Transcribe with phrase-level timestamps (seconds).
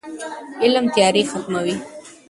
[0.63, 1.75] علم تیارې ختموي.